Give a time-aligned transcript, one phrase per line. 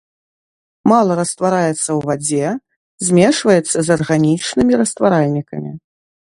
[0.91, 2.47] Мала раствараецца ў вадзе,
[3.09, 5.71] змешваецца з арганічнымі растваральнікамі.